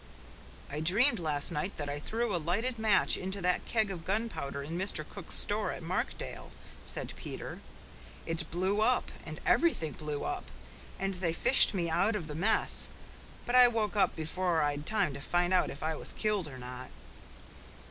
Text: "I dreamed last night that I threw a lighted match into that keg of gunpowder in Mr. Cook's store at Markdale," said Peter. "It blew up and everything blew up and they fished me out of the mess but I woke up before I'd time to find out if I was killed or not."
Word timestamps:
"I 0.71 0.79
dreamed 0.79 1.19
last 1.19 1.51
night 1.51 1.77
that 1.77 1.87
I 1.87 1.99
threw 1.99 2.35
a 2.35 2.41
lighted 2.41 2.79
match 2.79 3.17
into 3.17 3.39
that 3.43 3.65
keg 3.65 3.91
of 3.91 4.03
gunpowder 4.03 4.63
in 4.63 4.75
Mr. 4.75 5.07
Cook's 5.07 5.35
store 5.35 5.71
at 5.73 5.83
Markdale," 5.83 6.49
said 6.83 7.13
Peter. 7.15 7.59
"It 8.25 8.49
blew 8.49 8.81
up 8.81 9.11
and 9.27 9.39
everything 9.45 9.91
blew 9.91 10.23
up 10.23 10.45
and 10.97 11.13
they 11.13 11.33
fished 11.33 11.75
me 11.75 11.87
out 11.87 12.15
of 12.15 12.25
the 12.25 12.33
mess 12.33 12.87
but 13.45 13.53
I 13.53 13.67
woke 13.67 13.95
up 13.95 14.15
before 14.15 14.63
I'd 14.63 14.87
time 14.87 15.13
to 15.13 15.21
find 15.21 15.53
out 15.53 15.69
if 15.69 15.83
I 15.83 15.93
was 15.93 16.13
killed 16.13 16.47
or 16.47 16.57
not." 16.57 16.89